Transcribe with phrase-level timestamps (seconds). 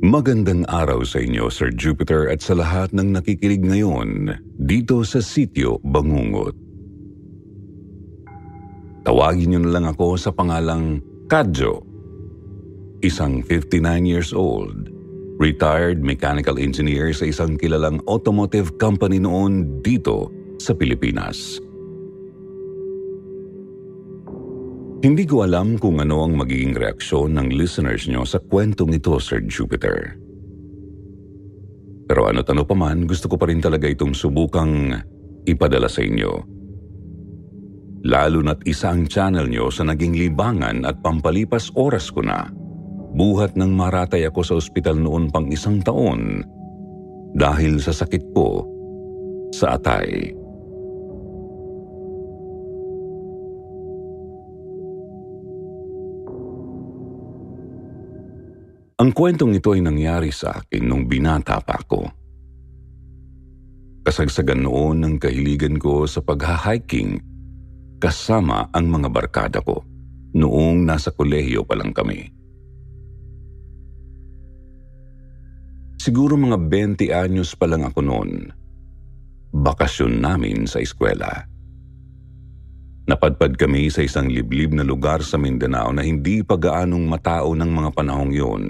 [0.00, 5.76] Magandang araw sa inyo, Sir Jupiter, at sa lahat ng nakikinig ngayon dito sa Sityo
[5.84, 6.56] Bangungot.
[9.04, 11.84] Tawagin niyo na lang ako sa pangalang Kadjo.
[13.04, 14.88] Isang 59 years old,
[15.36, 21.60] retired mechanical engineer sa isang kilalang automotive company noon dito sa Pilipinas.
[25.00, 29.40] Hindi ko alam kung ano ang magiging reaksyon ng listeners nyo sa kwentong ito, Sir
[29.48, 30.12] Jupiter.
[32.04, 34.92] Pero ano't ano pa man, gusto ko pa rin talaga itong subukang
[35.48, 36.32] ipadala sa inyo.
[38.12, 42.52] Lalo na't isa ang channel nyo sa naging libangan at pampalipas oras ko na.
[43.16, 46.44] Buhat ng maratay ako sa ospital noon pang isang taon
[47.32, 48.68] dahil sa sakit ko
[49.56, 50.39] sa atay.
[59.00, 62.04] Ang kwentong ito ay nangyari sa akin nung binata pa ako.
[64.04, 67.16] Kasagsagan noon ng kahiligan ko sa pagha-hiking
[67.96, 69.80] kasama ang mga barkada ko
[70.36, 72.28] noong nasa kolehiyo pa lang kami.
[75.96, 78.52] Siguro mga 20 anyos pa lang ako noon.
[79.56, 81.49] Bakasyon namin sa eskwela.
[83.10, 87.70] Napadpad kami sa isang liblib na lugar sa Mindanao na hindi pa gaanong matao ng
[87.74, 88.64] mga panahong yun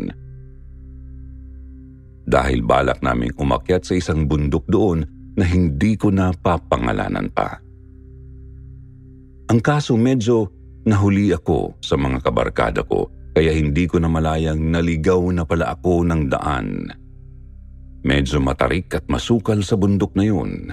[2.31, 5.03] dahil balak naming umakyat sa isang bundok doon
[5.35, 7.59] na hindi ko na papangalanan pa.
[9.51, 10.47] Ang kaso medyo
[10.87, 16.07] nahuli ako sa mga kabarkada ko kaya hindi ko na malayang naligaw na pala ako
[16.07, 16.87] ng daan.
[18.07, 20.71] Medyo matarik at masukal sa bundok na yun.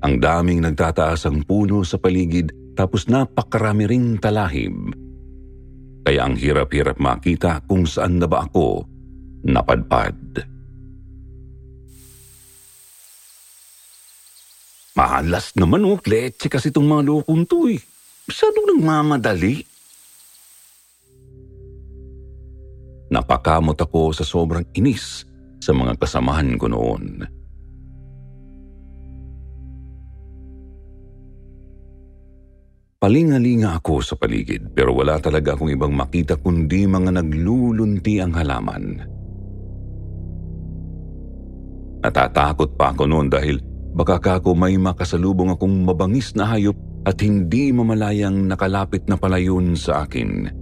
[0.00, 4.72] Ang daming nagtataas ang puno sa paligid tapos napakarami ring talahib.
[6.00, 8.88] Kaya ang hirap-hirap makita kung saan na ba ako
[9.44, 10.16] napadpad.
[14.96, 17.80] Malas naman oh, kletse kasi itong mga lokong to eh.
[18.28, 19.64] Masyadong nagmamadali.
[23.10, 25.24] Napakamot ako sa sobrang inis
[25.60, 27.39] sa mga kasamahan ko noon.
[33.00, 39.00] Palingalinga ako sa paligid pero wala talaga akong ibang makita kundi mga naglulunti ang halaman.
[42.04, 43.56] Natatakot pa ako noon dahil
[43.96, 46.76] baka kako may makasalubong akong mabangis na hayop
[47.08, 50.52] at hindi mamalayang nakalapit na pala yun sa akin.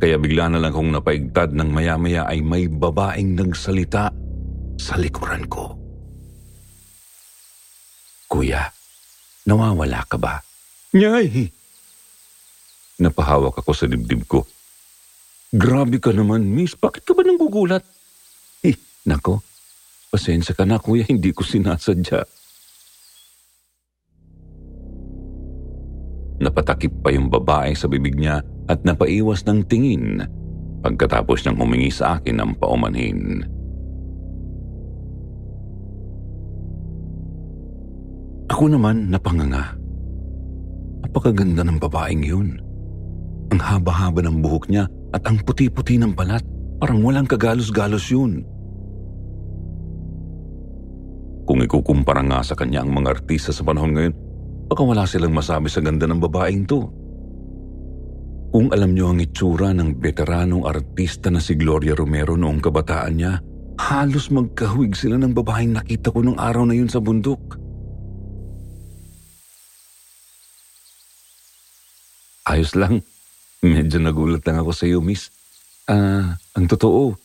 [0.00, 4.08] Kaya bigla na lang akong napaigtad ng maya-maya ay may babaeng nagsalita
[4.80, 5.68] sa likuran ko.
[8.24, 8.64] Kuya,
[9.44, 10.43] nawawala ka ba?
[10.94, 11.50] Nyay!
[13.02, 14.46] Napahawak ako sa dibdib ko.
[15.50, 16.78] Grabe ka naman, miss.
[16.78, 17.82] Bakit ka ba nang gugulat?
[18.62, 19.42] Eh, nako,
[20.14, 22.22] Pasensya ka na kuya, hindi ko sinasadya.
[26.38, 28.38] Napatakip pa yung babae sa bibig niya
[28.70, 30.22] at napaiwas ng tingin
[30.86, 33.42] pagkatapos niyang humingi sa akin ng paumanhin.
[38.54, 39.74] Ako naman napanganga.
[41.04, 42.56] Napakaganda ng babaeng yun.
[43.52, 46.40] Ang haba-haba ng buhok niya at ang puti-puti ng balat.
[46.80, 48.40] Parang walang kagalos-galos yun.
[51.44, 54.14] Kung ikukumpara nga sa kanya ang mga artista sa panahon ngayon,
[54.72, 56.88] baka wala silang masabi sa ganda ng babaeng to.
[58.48, 63.32] Kung alam niyo ang itsura ng veteranong artista na si Gloria Romero noong kabataan niya,
[63.76, 67.60] halos magkahawig sila ng babaeng nakita ko nung araw na yun sa bundok.
[72.44, 73.00] Ayos lang.
[73.64, 75.32] Medyo nagulat lang ako sa iyo, miss.
[75.88, 77.16] Ah, ang totoo,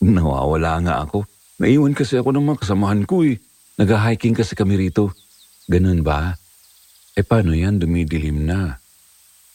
[0.00, 1.24] nawawala nga ako.
[1.60, 3.40] Naiwan kasi ako ng mga kasamahan ko eh.
[3.80, 5.12] Nag-hiking kasi kami rito.
[5.68, 6.36] Ganun ba?
[7.16, 8.76] Eh paano yan dumidilim na?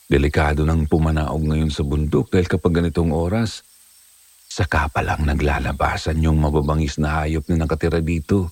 [0.10, 3.62] Delikado nang pumanaog ngayon sa bundok dahil kapag ganitong oras,
[4.50, 8.50] saka pa lang naglalabasan yung mababangis na hayop na nakatira dito.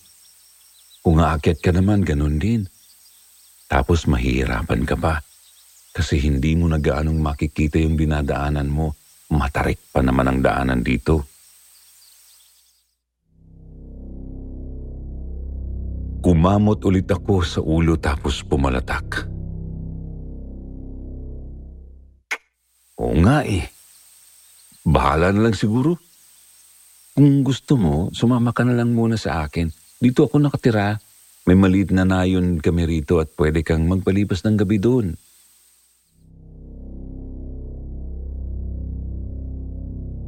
[1.02, 2.70] Kung aakyat ka naman, ganun din.
[3.66, 5.20] Tapos mahihirapan ka pa.
[5.90, 8.94] Kasi hindi mo na gaanong makikita yung dinadaanan mo.
[9.30, 11.26] Matarik pa naman ang daanan dito.
[16.20, 19.26] Kumamot ulit ako sa ulo tapos pumalatak.
[23.00, 23.64] Oo nga eh.
[24.84, 25.96] Bahala na lang siguro.
[27.16, 29.72] Kung gusto mo, sumama ka na lang muna sa akin.
[30.00, 31.00] Dito ako nakatira.
[31.48, 35.16] May maliit na nayon kami rito at pwede kang magpalipas ng gabi doon.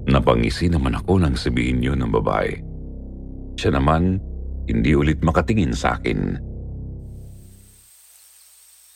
[0.10, 2.58] Napangisi naman ako nang sabihin yun ng babae.
[3.58, 4.18] Siya naman,
[4.66, 6.38] hindi ulit makatingin sa akin.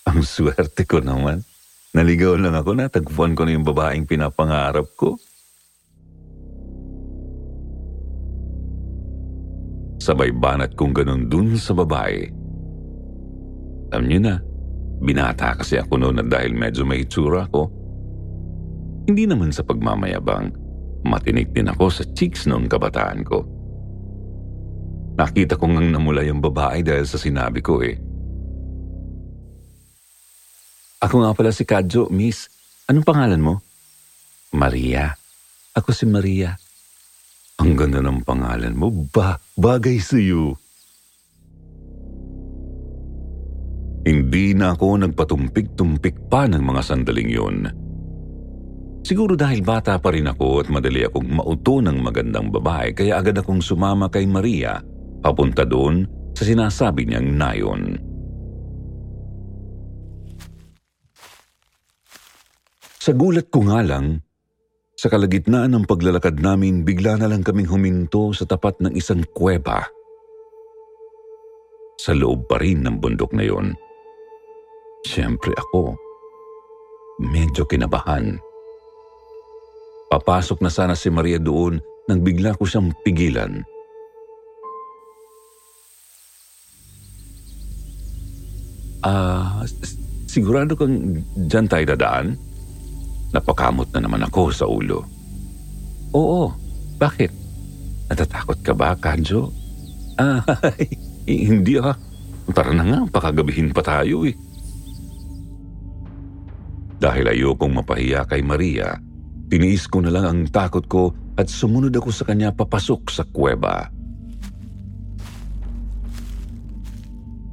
[0.09, 1.45] Ang swerte ko naman.
[1.95, 5.15] Naligaw lang ako na tagpuan ko na yung babaeng pinapangarap ko.
[10.01, 12.29] Sabay banat kong ganun dun sa babae.
[13.95, 14.35] Alam niyo na,
[15.01, 17.71] binata kasi ako noon at dahil medyo may itsura ko.
[19.05, 20.64] Hindi naman sa pagmamayabang,
[21.05, 23.45] matinik din ako sa cheeks noong kabataan ko.
[25.15, 27.95] Nakita ko ngang namula yung babae dahil sa sinabi ko eh.
[30.99, 32.51] Ako nga pala si Kadjo, miss.
[32.89, 33.53] Anong pangalan mo?
[34.51, 35.13] Maria.
[35.77, 36.57] Ako si Maria.
[37.61, 38.91] Ang ganda ng pangalan mo.
[38.91, 40.59] Ba, bagay sa iyo.
[44.05, 47.84] Hindi na ako nagpatumpik-tumpik pa ng mga sandaling yun.
[49.05, 53.37] Siguro dahil bata pa rin ako at madali akong mauto ng magandang babae kaya agad
[53.37, 54.81] akong sumama kay Maria
[55.21, 58.01] papunta doon sa sinasabi niyang nayon.
[62.97, 64.25] Sa gulat ko nga lang,
[64.97, 69.85] sa kalagitnaan ng paglalakad namin, bigla na lang kaming huminto sa tapat ng isang kuweba.
[72.01, 73.77] Sa loob pa rin ng bundok na yon.
[75.05, 75.93] Siyempre ako,
[77.21, 78.41] medyo kinabahan.
[80.15, 81.75] Papasok na sana si Maria doon
[82.07, 83.59] nang bigla ko siyang pigilan.
[89.03, 89.67] Ah,
[90.23, 92.39] sigurado kang dyan tayo dadaan?
[93.35, 95.03] Napakamot na naman ako sa ulo.
[96.15, 96.47] Oo,
[96.95, 97.35] bakit?
[98.07, 99.51] Natatakot ka ba, Kanjo?
[100.15, 100.39] Ah,
[101.27, 101.99] hindi ah.
[102.55, 104.31] Tara na nga, pakagabihin pa tayo eh.
[107.03, 108.95] Dahil ayokong mapahiya kay Maria,
[109.49, 113.91] tiniis ko na lang ang takot ko at sumunod ako sa kanya papasok sa kuweba.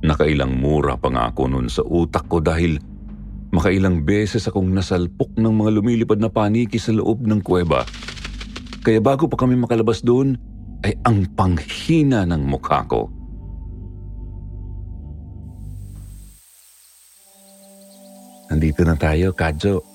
[0.03, 2.79] Nakailang mura pa nga ako noon sa utak ko dahil
[3.55, 7.87] makailang beses akong nasalpok ng mga lumilipad na paniki sa loob ng kuweba.
[8.83, 10.35] Kaya bago pa kami makalabas doon,
[10.83, 13.07] ay ang panghina ng mukha ko.
[18.51, 19.92] Nandito na tayo, Kadjo.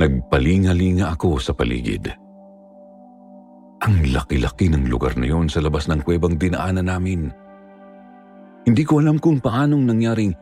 [0.00, 2.08] Nagpalingalinga ako sa paligid.
[3.84, 7.28] Ang laki-laki ng lugar na yon sa labas ng kuwebang dinaanan namin.
[8.64, 10.32] Hindi ko alam kung paanong nangyaring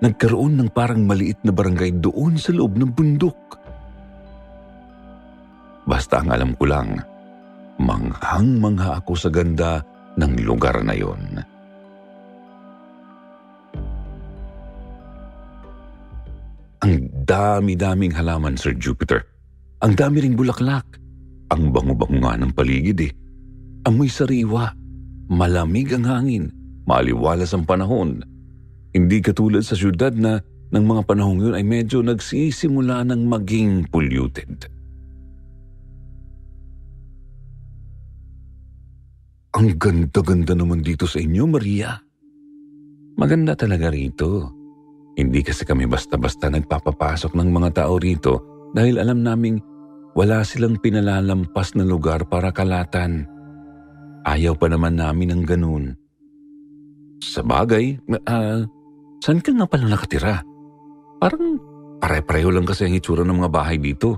[0.00, 3.40] nagkaroon ng parang maliit na barangay doon sa loob ng bundok.
[5.84, 6.96] Basta ang alam ko lang,
[7.84, 9.84] manghang-mangha ako sa ganda
[10.16, 11.51] ng lugar na yon.
[17.24, 19.24] Dami-daming halaman, Sir Jupiter.
[19.82, 20.86] Ang dami ring bulaklak.
[21.50, 23.12] Ang bango-bango nga ng paligid eh.
[23.84, 24.72] Amoy sariwa,
[25.26, 26.54] malamig ang hangin,
[26.86, 28.22] maliwalas ang panahon.
[28.94, 30.38] Hindi katulad sa syudad na
[30.72, 34.70] ng mga panahong yun ay medyo nagsisimula ng maging polluted.
[39.52, 41.92] Ang ganda-ganda naman dito sa inyo, Maria.
[43.20, 44.61] Maganda talaga rito.
[45.12, 48.34] Hindi kasi kami basta-basta nagpapapasok ng mga tao rito
[48.72, 49.60] dahil alam naming
[50.16, 53.28] wala silang pinalalampas na lugar para kalatan.
[54.24, 55.84] Ayaw pa naman namin ng ganun.
[57.20, 58.64] Sa bagay, uh,
[59.20, 60.40] saan ka nga pala nakatira?
[61.20, 61.60] Parang
[62.00, 64.16] pare-pareho lang kasi ang itsura ng mga bahay dito.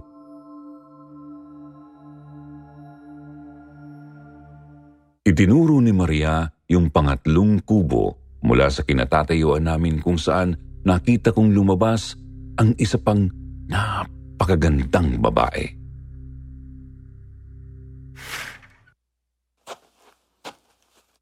[5.24, 10.52] Itinuro ni Maria yung pangatlong kubo mula sa kinatatayuan namin kung saan
[10.84, 12.14] nakita kong lumabas
[12.60, 13.26] ang isa pang
[13.66, 15.64] napakagandang babae.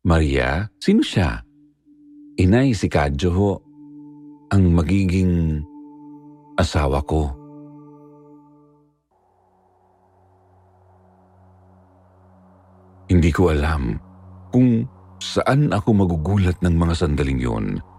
[0.02, 1.38] Maria, sino siya?
[2.42, 3.52] Inay si Kadyo ho,
[4.50, 5.62] ang magiging
[6.59, 7.31] asawa ko.
[13.07, 13.95] Hindi ko alam
[14.50, 14.88] kung
[15.23, 17.91] saan ako magugulat ng mga sandaling yon.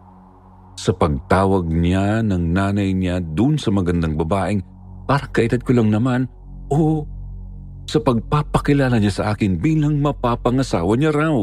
[0.73, 4.61] Sa pagtawag niya ng nanay niya dun sa magandang babaeng
[5.05, 6.25] para kaedad ko lang naman
[6.73, 7.05] o
[7.83, 11.37] sa pagpapakilala niya sa akin bilang mapapangasawa niya raw.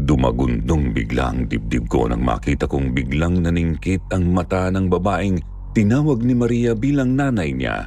[0.00, 5.38] Dumagundong bigla ang dibdib ko nang makita kong biglang naningkit ang mata ng babaeng
[5.76, 7.86] tinawag ni Maria bilang nanay niya.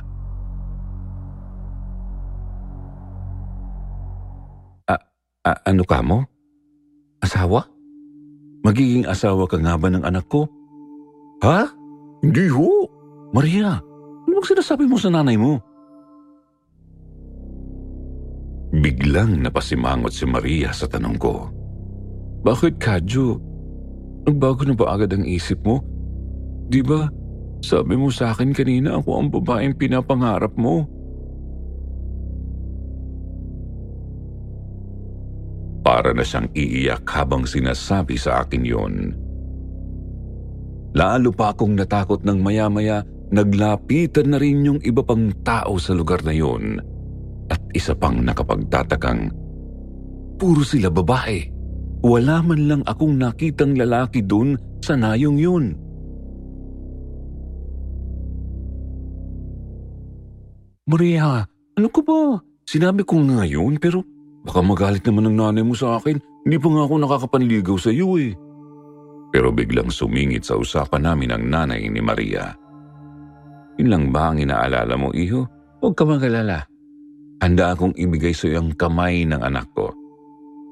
[4.88, 4.96] A,
[5.48, 6.22] a ano ka mo?
[7.24, 7.73] Asawa?
[8.64, 10.48] Magiging asawa ka nga ba ng anak ko?
[11.44, 11.68] Ha?
[12.24, 12.88] Hindi ho.
[13.36, 13.84] Maria,
[14.24, 15.60] ano bang sinasabi mo sa nanay mo?
[18.74, 21.52] Biglang napasimangot si Maria sa tanong ko.
[22.48, 23.38] Bakit, Kadyo?
[24.24, 25.84] Nagbago na ba agad ang isip mo?
[26.72, 27.12] Di ba,
[27.60, 30.88] sabi mo sa akin kanina ako ang babaeng pinapangarap mo.
[36.04, 39.16] Para na siyang iiyak habang sinasabi sa akin yon.
[40.92, 46.20] Lalo pa akong natakot ng maya-maya naglapitan na rin yung iba pang tao sa lugar
[46.28, 46.76] na yon.
[47.48, 49.32] At isa pang nakapagtatakang,
[50.36, 51.48] puro sila babae.
[52.04, 55.72] Wala man lang akong nakitang lalaki doon sa nayong yun.
[60.84, 61.48] Maria,
[61.80, 62.44] ano ko ba?
[62.68, 64.04] Sinabi ko nga yun pero
[64.44, 66.20] baka magalit naman ng nanay mo sa akin.
[66.44, 68.36] Hindi pa nga ako nakakapanligaw sa iyo eh.
[69.32, 72.54] Pero biglang sumingit sa usapan namin ang nanay ni Maria.
[73.82, 75.50] Yun lang ba ang inaalala mo, iho?
[75.82, 76.70] Huwag ka magalala.
[77.42, 80.04] Handa akong ibigay sa iyo ang kamay ng anak ko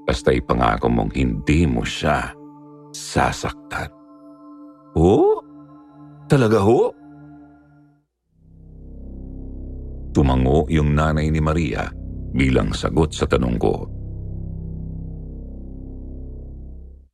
[0.06, 2.34] Basta ipangako mong hindi mo siya
[2.92, 3.88] sasaktan.
[4.98, 5.40] Oh?
[6.28, 6.92] Talaga ho?
[10.12, 11.88] Tumango yung nanay ni Maria
[12.32, 13.88] bilang sagot sa tanong ko.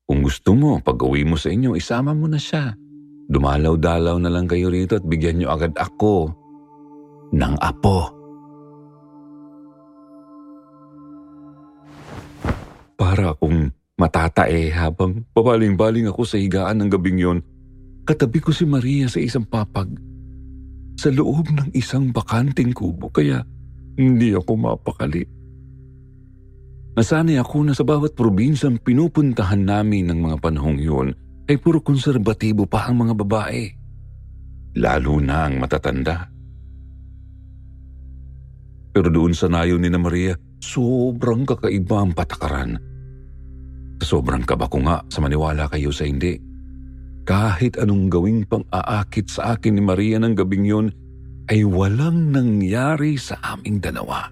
[0.07, 2.71] Kung gusto mo, pag uwi mo sa inyo, isama mo na siya.
[3.27, 6.31] Dumalaw-dalaw na lang kayo rito at bigyan niyo agad ako
[7.35, 8.07] ng apo.
[12.95, 13.67] Para akong
[13.99, 17.39] matatae habang pabaling-baling ako sa higaan ng gabing yon.
[18.07, 19.91] Katabi ko si Maria sa isang papag
[20.97, 23.45] sa loob ng isang bakanting kubo kaya
[23.97, 25.25] hindi ako mapakali.
[26.97, 31.13] Nasanay ako na sa bawat probinsyang pinupuntahan namin ng mga panahong yun
[31.45, 33.63] ay puro konserbatibo pa ang mga babae.
[34.77, 36.29] Lalo na ang matatanda.
[38.97, 42.81] Pero doon sa nayo ni na Maria, sobrang kakaiba ang patakaran.
[44.01, 46.37] Sobrang kaba ko nga sa maniwala kayo sa hindi.
[47.29, 50.89] Kahit anong gawing pang-aakit sa akin ni Maria ng gabing yun,
[51.47, 54.27] ay walang nangyari sa aming dalawa.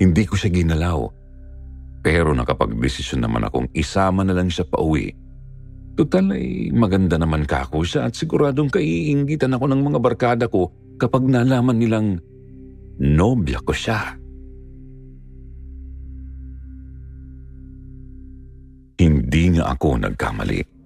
[0.00, 1.06] Hindi ko siya ginalaw,
[2.00, 5.12] pero nakapag-desisyon naman akong isama na lang siya pa uwi.
[5.92, 10.72] Total ay maganda naman ka ako siya at siguradong kaiingitan ako ng mga barkada ko
[10.96, 12.08] kapag nalaman nilang
[12.96, 14.16] nobya ko siya.
[18.96, 20.81] Hindi nga ako nagkamali.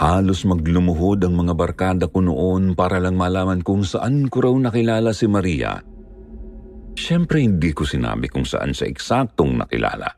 [0.00, 5.12] Halos maglumuhod ang mga barkada ko noon para lang malaman kung saan ko raw nakilala
[5.12, 5.78] si Maria.
[6.96, 10.08] Siyempre hindi ko sinabi kung saan siya eksaktong nakilala.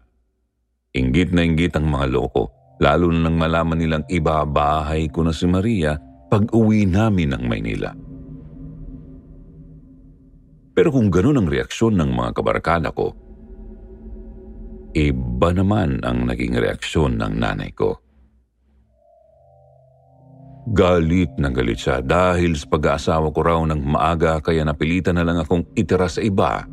[0.94, 5.46] Ingit na inggit ang mga loko, lalo na nang malaman nilang ibabahay ko na si
[5.50, 5.98] Maria
[6.30, 7.90] pag uwi namin ng Maynila.
[10.74, 13.14] Pero kung ganun ang reaksyon ng mga kabarkada ko,
[14.94, 17.98] Iba naman ang naging reaksyon ng nanay ko.
[20.64, 25.36] Galit na galit siya dahil sa pag-aasawa ko raw ng maaga kaya napilitan na lang
[25.36, 26.64] akong itira sa iba,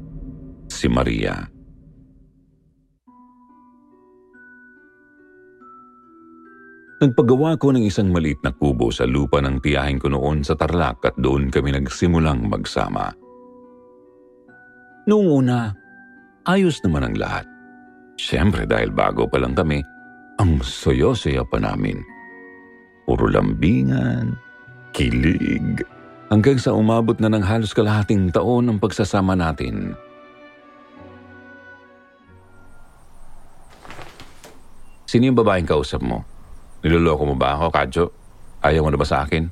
[0.71, 1.43] si Maria.
[7.01, 11.01] Nagpagawa ko ng isang maliit na kubo sa lupa ng tiyahin ko noon sa Tarlac
[11.01, 13.09] at doon kami nagsimulang magsama.
[15.09, 15.73] Noong una,
[16.45, 17.45] ayos naman ang lahat.
[18.21, 19.81] Siyempre dahil bago pa lang kami,
[20.37, 22.10] ang soyo-soyo pa namin.
[23.05, 24.37] Puro lambingan,
[24.95, 25.83] kilig,
[26.31, 29.93] hanggang sa umabot na ng halos kalahating taon ang pagsasama natin.
[35.11, 36.23] Sino yung babaeng kausap mo?
[36.87, 38.05] Niloloko mo ba ako, Kadyo?
[38.63, 39.43] Ayaw mo na ba sa akin?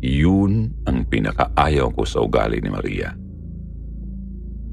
[0.00, 3.12] Yun ang pinakaayaw ko sa ugali ni Maria.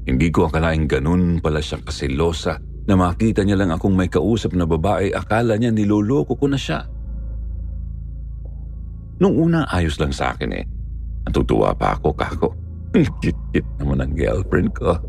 [0.08, 4.68] Hindi ko akalaing ganun pala siya kasilosa na makita niya lang akong may kausap na
[4.68, 6.84] babae akala niya niloloko ko na siya.
[9.18, 10.64] Nung una ayos lang sa akin eh.
[11.24, 12.48] Natutuwa pa ako kako.
[13.24, 15.00] Kit-kit naman ang girlfriend ko.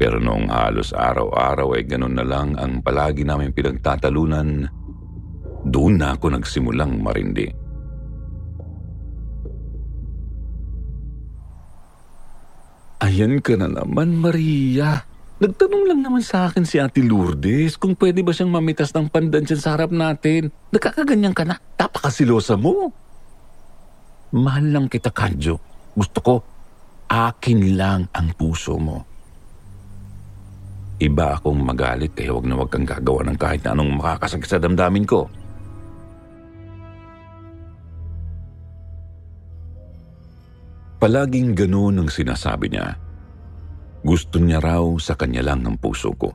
[0.00, 4.64] Pero noong halos araw-araw ay ganun na lang ang palagi namin pinagtatalunan,
[5.68, 7.59] doon na ako nagsimulang marindi.
[13.00, 15.08] Ayan ka na naman, Maria.
[15.40, 19.48] Nagtanong lang naman sa akin si Ate Lourdes kung pwede ba siyang mamitas ng pandan
[19.48, 20.52] sa harap natin.
[20.68, 21.56] Nagkakaganyan ka na.
[21.80, 22.92] Tapakasilosa mo.
[24.36, 25.56] Mahal lang kita, Kadyo.
[25.96, 26.34] Gusto ko,
[27.08, 29.08] akin lang ang puso mo.
[31.00, 34.60] Iba akong magalit kaya wag na wag kang gagawa ng kahit na anong makakasakit sa
[34.60, 35.32] damdamin ko.
[41.00, 42.92] Palaging ganoon ang sinasabi niya.
[44.04, 46.28] Gusto niya raw sa kanya lang ang puso ko.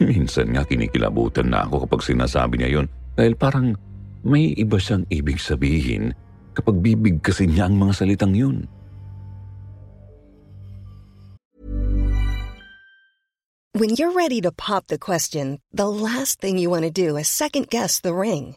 [0.00, 3.76] Minsan nga kinikilabutan na ako kapag sinasabi niya yon dahil parang
[4.24, 6.16] may iba siyang ibig sabihin
[6.56, 8.64] kapag bibig kasi niya ang mga salitang yun.
[13.76, 17.28] When you're ready to pop the question, the last thing you want to do is
[17.28, 18.56] second guess the ring.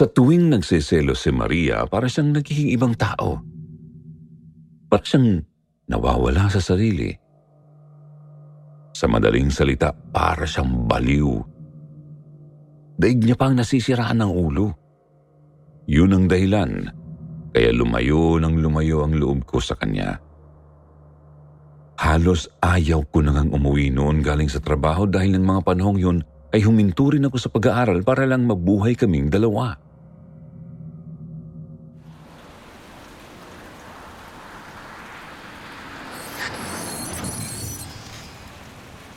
[0.00, 3.36] Sa tuwing nagsiselo si Maria, para siyang nagiging ibang tao.
[4.88, 5.44] Para siyang
[5.92, 7.12] nawawala sa sarili.
[8.96, 11.44] Sa madaling salita, para siyang baliw.
[12.96, 14.72] Daig niya pang nasisiraan ng ulo.
[15.84, 16.88] Yun ang dahilan,
[17.52, 20.16] kaya lumayo ng lumayo ang loob ko sa kanya.
[22.00, 26.18] Halos ayaw ko nang umuwi noon galing sa trabaho dahil ng mga panahong yun
[26.56, 29.89] ay huminto rin ako sa pag-aaral para lang mabuhay kaming dalawa.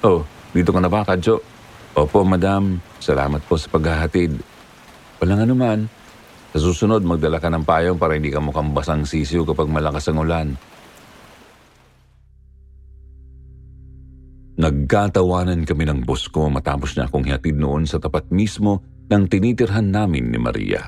[0.04, 1.40] Oh, dito ka na ba, Kadyo?
[1.96, 2.76] Opo, madam.
[3.00, 4.36] Salamat po sa paghahatid.
[5.24, 5.80] Walang anuman.
[6.52, 10.20] Sa susunod, magdala ka ng payong para hindi ka mukhang basang sisiw kapag malakas ang
[10.20, 10.48] ulan.
[14.60, 19.88] Nagkatawanan kami ng boss ko matapos niya akong hihatid noon sa tapat mismo ng tinitirhan
[19.88, 20.84] namin ni Maria.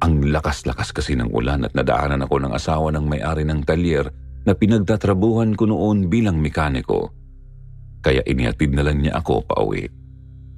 [0.00, 4.08] Ang lakas-lakas kasi ng ulan at nadaanan ako ng asawa ng may-ari ng talyer
[4.48, 7.17] na pinagtatrabuhan ko noon bilang mekaniko.
[7.98, 9.90] Kaya inihatid na lang niya ako pauwi.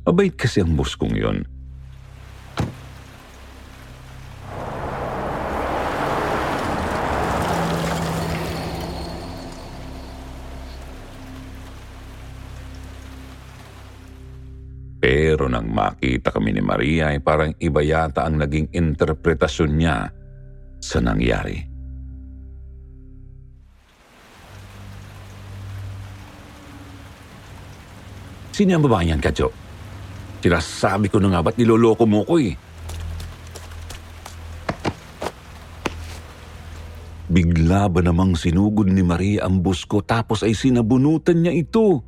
[0.04, 1.46] Mabait kasi ang boss kong yun.
[15.00, 20.12] Pero nang makita kami ni Maria ay parang iba yata ang naging interpretasyon niya
[20.76, 21.69] sa nangyari.
[28.50, 29.48] Sino ang babae yan, Kadyo?
[30.40, 32.56] Sinasabi ko na nga ba't niloloko mo ko eh?
[37.30, 42.02] Bigla ba namang sinugod ni Maria ang bus ko tapos ay sinabunutan niya ito?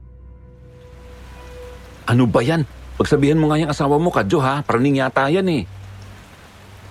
[2.11, 2.67] Ano ba yan?
[2.99, 4.67] Pagsabihan mo nga yung asawa mo, Kadyo ha?
[4.67, 5.63] Praning yata yan eh.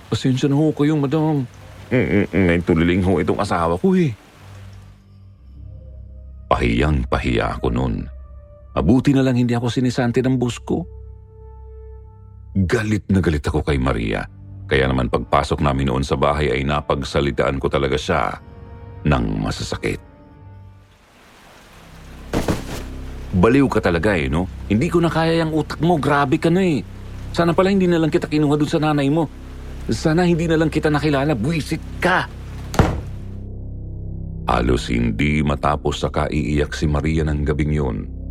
[0.08, 1.44] Pasensya na ho kayong madam.
[1.92, 4.16] Mm-mm, tuliling ho itong asawa ko eh.
[6.48, 8.08] Pahiyang pahiya ako noon.
[8.72, 10.80] Mabuti na lang hindi ako sinisante ng bus ko.
[12.56, 14.24] Galit na galit ako kay Maria.
[14.64, 18.40] Kaya naman pagpasok namin noon sa bahay ay napagsalitaan ko talaga siya
[19.04, 20.00] ng masasakit.
[23.32, 24.48] Baliw ka talaga eh, no?
[24.68, 25.96] Hindi ko na kaya yung utak mo.
[25.96, 26.84] Grabe ka na eh.
[27.32, 29.24] Sana pala hindi na lang kita kinuha dun sa nanay mo.
[29.88, 31.32] Sana hindi na lang kita nakilala.
[31.32, 32.28] Buisit ka!
[34.52, 38.21] Halos hindi matapos sa kaiiyak si Maria ng gabing yun.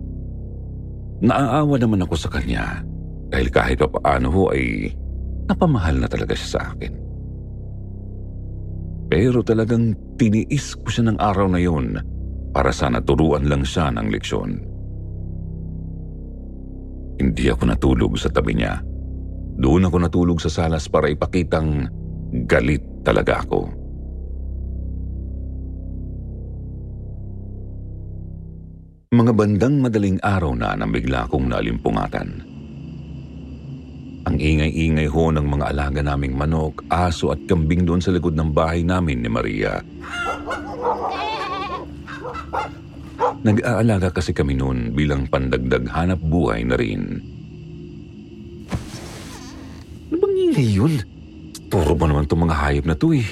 [1.21, 2.81] Naaawa naman ako sa kanya
[3.29, 4.89] dahil kahit pa paano ho ay
[5.45, 6.93] napamahal na talaga siya sa akin.
[9.11, 11.99] Pero talagang tiniis ko siya ng araw na yun
[12.55, 14.51] para sana turuan lang siya ng leksyon.
[17.21, 18.81] Hindi ako natulog sa tabi niya.
[19.61, 21.85] Doon ako natulog sa salas para ipakitang
[22.49, 23.80] galit talaga ako.
[29.11, 32.47] Mga bandang madaling araw na nang bigla akong naalimpungatan.
[34.23, 38.55] Ang ingay-ingay ho ng mga alaga naming manok, aso at kambing doon sa likod ng
[38.55, 39.83] bahay namin ni Maria.
[43.43, 47.19] Nag-aalaga kasi kami noon bilang pandagdag hanap buhay na rin.
[50.07, 50.95] Ano bang ingay yun?
[51.67, 53.27] Turo mo naman itong mga hayop na to eh.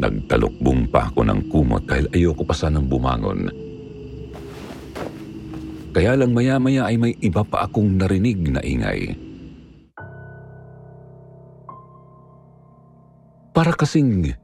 [0.00, 3.65] Nagtalokbong pa ako ng kumot dahil ayoko pa sanang bumangon.
[5.96, 9.16] Kaya lang maya-maya ay may iba pa akong narinig na ingay.
[13.56, 14.36] Para kasing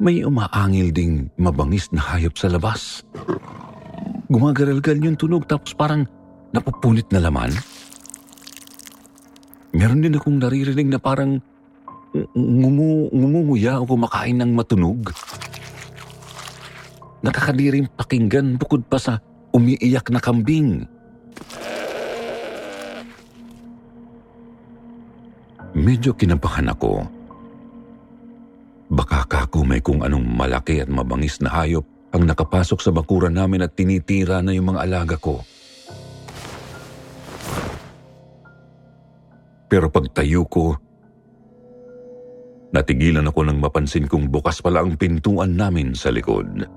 [0.00, 3.04] may umaangil ding mabangis na hayop sa labas.
[4.32, 6.08] Gumagaralgal yung tunog tapos parang
[6.56, 7.52] napupunit na laman.
[9.76, 11.36] Meron din akong naririnig na parang
[12.32, 15.12] ngumu, ngumunguya o kumakain ng matunog.
[17.20, 19.20] Nakakadiring pakinggan bukod pa sa
[19.52, 20.84] umiiyak na kambing.
[25.72, 27.22] Medyo kinabahan ako
[28.92, 33.72] Baka kakumay kung anong malaki at mabangis na hayop ang nakapasok sa bakuran namin at
[33.72, 35.40] tinitira na yung mga alaga ko.
[39.72, 40.76] Pero pagtayo ko,
[42.76, 46.68] natigilan ako nang mapansin kong bukas pala ang pintuan namin sa likod.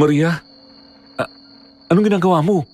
[0.00, 0.40] Maria?
[1.20, 1.32] A-
[1.92, 2.64] anong ginagawa mo?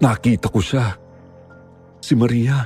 [0.00, 0.96] Nakita ko siya.
[2.00, 2.64] Si Maria.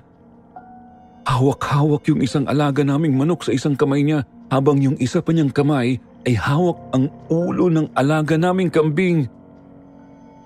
[1.27, 4.23] Hawak-hawak yung isang alaga naming manok sa isang kamay niya
[4.55, 9.27] habang yung isa pa niyang kamay ay hawak ang ulo ng alaga naming kambing.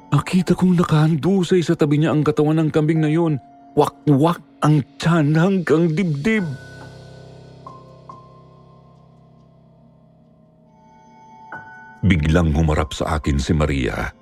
[0.09, 3.37] Nakita kong nakahandusay sa tabi niya ang katawan ng kambing na yun.
[3.77, 6.68] Wak-wak ang tiyan hanggang dibdib.
[12.05, 14.15] Biglang humarap sa akin si Maria.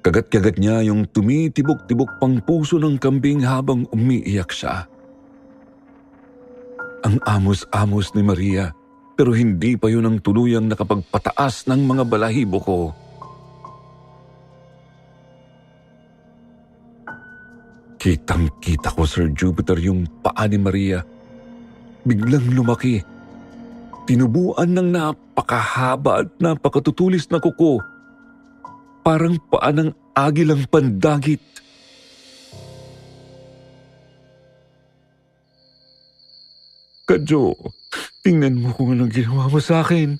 [0.00, 4.86] Kagat-kagat niya yung tumitibok-tibok pang puso ng kambing habang umiiyak siya.
[7.04, 8.72] Ang amos-amos ni Maria
[9.16, 12.78] pero hindi pa yun ang tuluyang nakapagpataas ng mga balahibo ko.
[17.96, 21.00] Kitang-kita ko, Sir Jupiter, yung paa ni Maria.
[22.06, 23.15] Biglang lumaki.
[24.06, 27.82] Tinubuan ng napakahaba at napakatutulis na kuko
[29.02, 31.42] parang paa ng agilang pandagit.
[37.06, 37.54] Kadyo,
[38.26, 40.18] tingnan mo kung anong ginawa mo sa akin.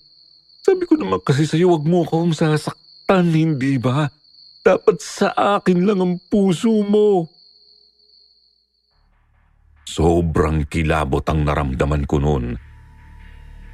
[0.63, 4.07] Sabi ko naman kasi sa'yo, wag mo akong sasaktan, hindi ba?
[4.63, 7.27] Dapat sa akin lang ang puso mo.
[9.87, 12.66] Sobrang kilabot ang naramdaman ko noon.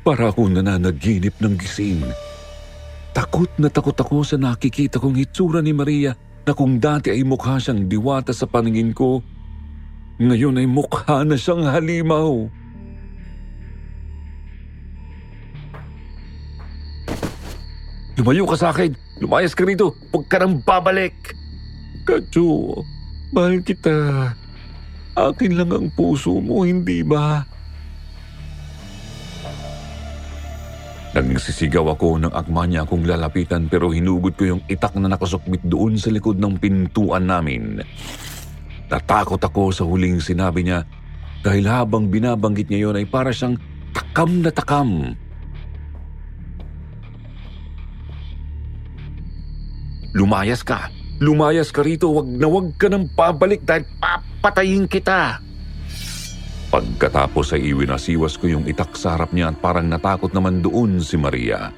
[0.03, 2.03] Para akong nananaginip ng gising.
[3.15, 7.63] Takot na takot ako sa nakikita kong hitsura ni Maria na kung dati ay mukha
[7.63, 9.23] siyang diwata sa paningin ko,
[10.19, 12.51] ngayon ay mukha na siyang halimaw.
[18.19, 18.99] Lumayo ka sa akin!
[19.23, 19.95] Lumayas ka rito!
[20.11, 21.15] Huwag ka nang babalik!
[22.03, 22.83] Kadyo,
[23.31, 24.35] mahal kita.
[25.15, 27.47] Akin lang ang puso mo, hindi ba?
[31.13, 36.01] Nagsisigaw ako ng akma niya akong lalapitan pero hinugod ko yung itak na nakasukbit doon
[36.01, 37.85] sa likod ng pintuan namin.
[38.89, 40.89] Natakot ako sa huling sinabi niya
[41.45, 43.61] dahil habang binabanggit niya yon ay para siyang
[43.93, 45.13] takam na takam.
[50.17, 50.89] Lumayas ka!
[51.21, 52.09] Lumayas ka rito!
[52.09, 55.41] Wag na wag ka nang pabalik dahil papatayin kita!
[56.73, 61.21] Pagkatapos ay iwinasiwas ko yung itak sa harap niya at parang natakot naman doon si
[61.21, 61.69] Maria.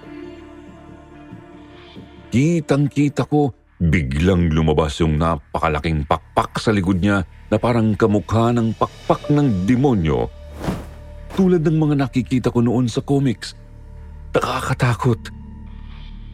[2.31, 3.51] Kitang-kita ko,
[3.83, 10.31] biglang lumabas yung napakalaking pakpak sa likod niya na parang kamukha ng pakpak ng demonyo.
[11.35, 13.59] Tulad ng mga nakikita ko noon sa comics.
[14.31, 15.19] Nakakatakot.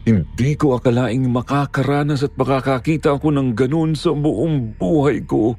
[0.05, 5.57] Hindi ko akalaing makakaranas at makakakita ako ng ganun sa buong buhay ko.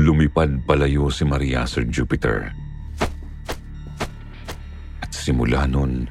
[0.00, 2.48] Lumipad palayo si Maria Sir Jupiter.
[5.04, 6.08] At simula nun,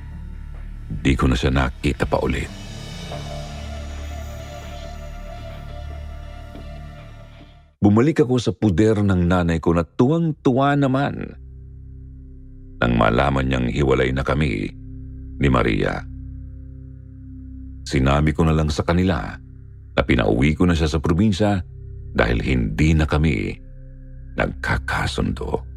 [0.85, 2.45] di ko na siya nakita pa ulit.
[7.81, 11.33] Bumalik ako sa puder ng nanay ko na tuwang-tuwa naman.
[12.77, 14.69] Nang malaman niyang hiwalay na kami
[15.41, 15.97] ni Maria.
[17.89, 19.33] Sinabi ko na lang sa kanila
[19.97, 21.65] na pinauwi ko na siya sa probinsya
[22.13, 23.68] dahil hindi na kami
[24.39, 25.67] nagkakasundo.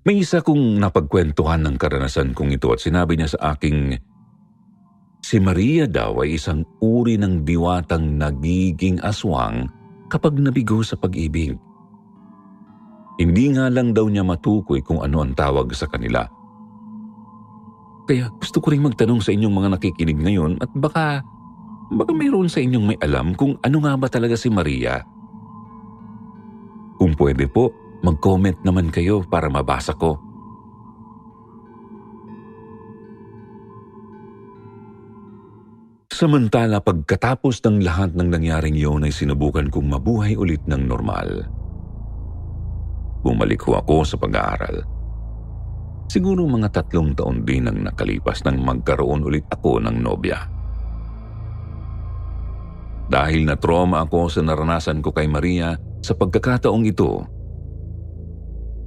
[0.00, 4.00] May isa kong napagkwentuhan ng karanasan kong ito at sinabi niya sa aking
[5.20, 9.68] si Maria daw ay isang uri ng diwatang nagiging aswang
[10.08, 11.54] kapag nabigo sa pag-ibig.
[13.20, 16.24] Hindi nga lang daw niya matukoy kung ano ang tawag sa kanila.
[18.08, 21.20] Kaya gusto ko rin magtanong sa inyong mga nakikinig ngayon at baka,
[21.90, 25.02] baka mayroon sa inyong may alam kung ano nga ba talaga si Maria.
[27.00, 30.16] Kung pwede po, Mag-comment naman kayo para mabasa ko.
[36.08, 41.48] Samantala pagkatapos ng lahat ng nangyaring yun ay sinubukan kong mabuhay ulit ng normal.
[43.20, 44.84] Bumalik ho ako sa pag-aaral.
[46.08, 50.59] Siguro mga tatlong taon din ang nakalipas nang magkaroon ulit ako ng nobya.
[53.10, 57.26] Dahil na trauma ako sa naranasan ko kay Maria sa pagkakataong ito,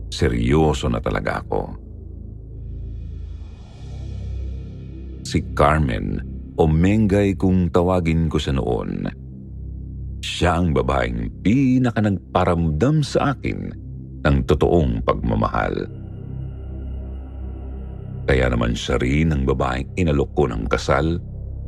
[0.08, 1.62] seryoso na talaga ako.
[5.28, 6.24] Si Carmen
[6.56, 9.12] o Mengay kung tawagin ko siya noon.
[10.24, 13.60] Siya ang babaeng pinaka nagparamdam sa akin
[14.24, 15.84] ng totoong pagmamahal.
[18.24, 21.20] Kaya naman siya rin ang babaeng inalok ko ng kasal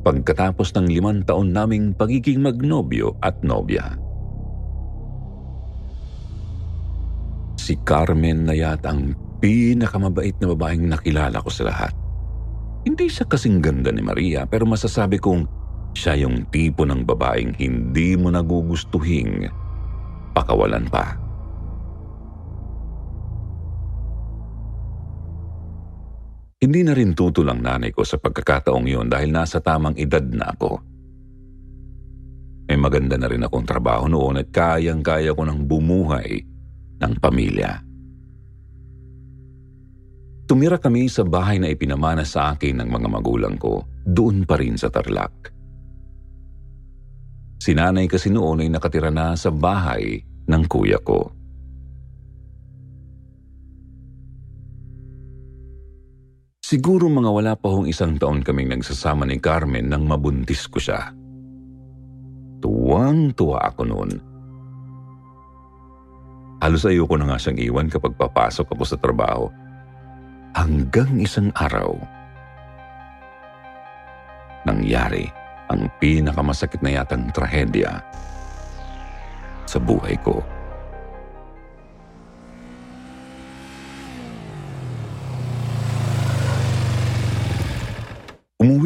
[0.06, 3.98] pagkatapos ng limang taon naming pagiging magnobyo at nobya.
[7.58, 11.94] Si Carmen na yata ang pinakamabait na babaeng nakilala ko sa lahat.
[12.86, 15.50] Hindi siya kasing ganda ni Maria pero masasabi kong
[15.98, 19.50] siya yung tipo ng babaeng hindi mo nagugustuhing
[20.38, 21.25] pakawalan pa.
[26.66, 30.82] Hindi na rin tutulang nanay ko sa pagkakataong yon dahil nasa tamang edad na ako.
[32.66, 36.42] May maganda na rin akong trabaho noon at kayang-kaya ko ng bumuhay
[36.98, 37.86] ng pamilya.
[40.50, 44.74] Tumira kami sa bahay na ipinamana sa akin ng mga magulang ko, doon pa rin
[44.74, 45.54] sa Tarlac.
[47.62, 50.18] Si nanay kasi noon ay nakatira na sa bahay
[50.50, 51.30] ng kuya ko.
[56.66, 61.14] Siguro mga wala pa hong isang taon kaming nagsasama ni Carmen nang mabuntis ko siya.
[62.58, 64.12] Tuwang-tuwa ako noon
[66.66, 69.46] Halos ayoko na nga siyang iwan kapag papasok ako sa trabaho.
[70.58, 71.94] Hanggang isang araw,
[74.66, 75.30] nangyari
[75.70, 78.02] ang pinakamasakit na yatang trahedya
[79.70, 80.42] sa buhay ko.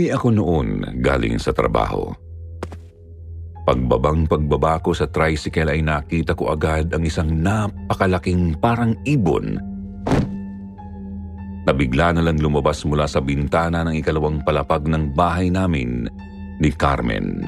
[0.10, 2.10] Ako noon galing sa trabaho.
[3.70, 9.62] Pagbabang pagbaba ko sa tricycle ay nakita ko agad ang isang napakalaking parang ibon
[11.70, 16.10] na bigla na lang lumabas mula sa bintana ng ikalawang palapag ng bahay namin
[16.58, 17.46] ni Carmen.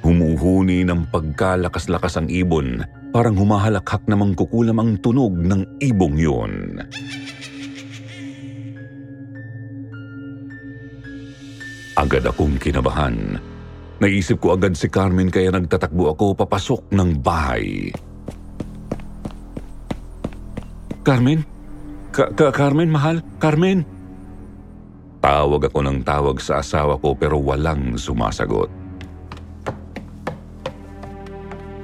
[0.00, 2.80] Humuhuni ng pagkalakas-lakas ang ibon,
[3.12, 6.80] parang humahalakhak namang kukulam ang tunog ng ibong yun.
[11.96, 13.40] Agad akong kinabahan.
[13.96, 17.88] Naisip ko agad si Carmen kaya nagtatakbo ako papasok ng bahay.
[21.00, 21.40] Carmen?
[22.12, 23.24] Ka -ka Carmen, mahal?
[23.40, 23.88] Carmen?
[25.24, 28.68] Tawag ako ng tawag sa asawa ko pero walang sumasagot.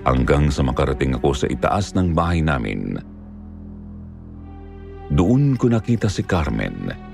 [0.04, 3.00] Hanggang sa makarating ako sa itaas ng bahay namin.
[5.08, 6.92] Doon ko nakita si Carmen.
[6.92, 7.11] Carmen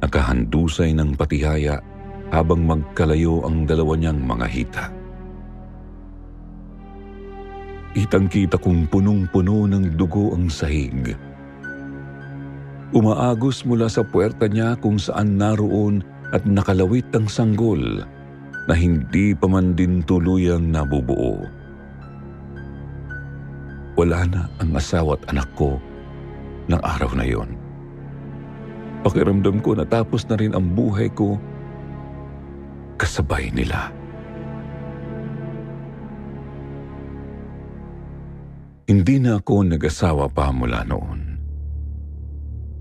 [0.00, 1.80] Nakahandusay ng patihaya
[2.32, 4.84] habang magkalayo ang dalawa niyang mga hita.
[7.90, 11.12] Kitang-kita kong punong-puno ng dugo ang sahig.
[12.90, 18.02] Umaagos mula sa puwerta niya kung saan naroon at nakalawit ang sanggol
[18.70, 21.42] na hindi pa man din tuluyang nabubuo.
[23.98, 25.76] Wala na ang asawa at anak ko
[26.70, 27.59] ng araw na yon.
[29.00, 31.40] Pakiramdam ko natapos na rin ang buhay ko
[33.00, 33.88] kasabay nila.
[38.90, 41.20] Hindi na ako nag-asawa pa mula noon.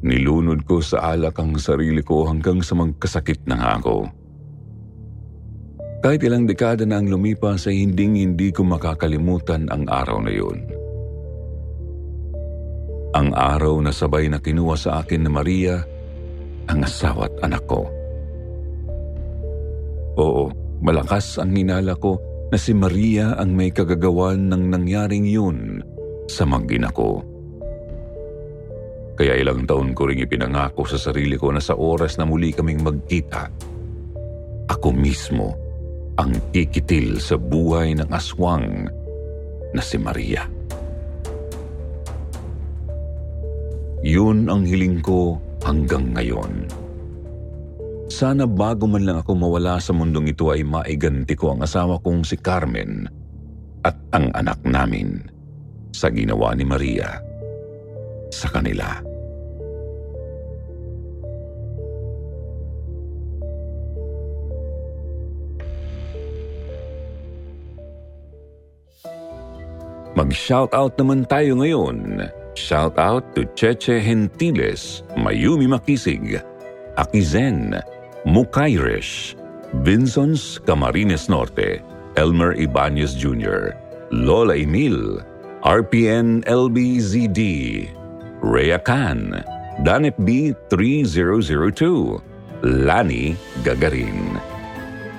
[0.03, 3.97] Nilunod ko sa alak ang sarili ko hanggang sa magkasakit na nga ako.
[5.99, 10.63] Kahit ilang dekada na ang lumipas ay hinding hindi ko makakalimutan ang araw na yun.
[13.12, 15.84] Ang araw na sabay na kinuha sa akin na Maria,
[16.69, 17.89] ang asawa't anak ko.
[20.21, 20.53] Oo,
[20.86, 22.21] malakas ang hinala ko
[22.53, 25.82] na si Maria ang may kagagawan ng nangyaring yun
[26.29, 27.25] sa mag-ina ko.
[29.19, 32.79] Kaya ilang taon ko ring ipinangako sa sarili ko na sa oras na muli kaming
[32.79, 33.51] magkita,
[34.71, 35.58] ako mismo
[36.15, 38.88] ang kikitil sa buhay ng aswang
[39.75, 40.47] na si Maria.
[43.99, 46.67] Yun ang hiling ko hanggang ngayon.
[48.10, 52.26] Sana bago man lang ako mawala sa mundong ito ay maiganti ko ang asawa kong
[52.26, 53.06] si Carmen
[53.86, 55.24] at ang anak namin
[55.93, 57.22] sa ginawa ni Maria
[58.34, 59.10] sa kanila.
[70.17, 72.28] Mag-shoutout naman tayo ngayon.
[72.56, 76.42] Shoutout to Cheche Gentiles, Mayumi Makisig,
[76.98, 77.82] Akizen,
[78.26, 79.36] Mukairish,
[79.86, 81.82] Vinsons Camarines Norte,
[82.16, 83.78] Elmer Ibanez Jr.,
[84.12, 85.22] Lola Emil,
[85.64, 87.40] RPN LBZD,
[88.42, 89.44] Rhea Khan,
[89.84, 92.22] Danet B 3002,
[92.64, 94.40] Lani Gagarin.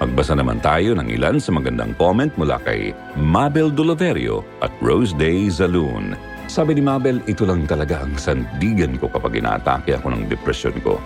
[0.01, 5.53] Magbasa naman tayo ng ilan sa magandang comment mula kay Mabel Dulaverio at Rose Day
[5.53, 6.16] Zaloon.
[6.50, 10.98] Sabi ni Mabel, ito lang talaga ang sandigan ko kapag inaatake ako ng depresyon ko.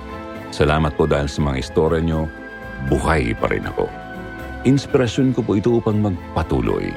[0.49, 2.25] Salamat po dahil sa mga istorya nyo,
[2.89, 3.85] buhay pa rin ako.
[4.65, 6.89] Inspirasyon ko po ito upang magpatuloy.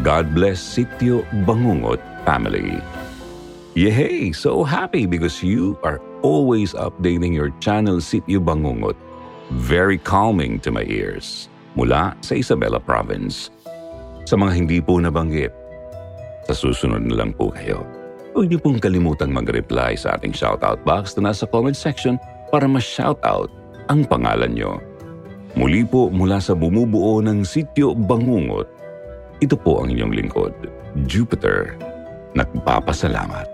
[0.00, 2.80] God bless Sitio Bangungot family.
[3.76, 4.32] Yehey!
[4.32, 8.96] So happy because you are always updating your channel Sitio Bangungot
[9.52, 13.52] very calming to my ears mula sa Isabela Province.
[14.24, 15.52] Sa mga hindi po nabanggit,
[16.44, 17.84] sa susunod na lang po kayo.
[18.34, 22.18] Huwag niyo pong kalimutang mag-reply sa ating shoutout box na nasa comment section
[22.50, 23.48] para ma-shoutout
[23.88, 24.80] ang pangalan niyo.
[25.54, 28.66] Muli po mula sa bumubuo ng sityo Bangungot,
[29.38, 30.54] ito po ang inyong lingkod,
[31.06, 31.78] Jupiter.
[32.34, 33.53] Nagpapasalamat.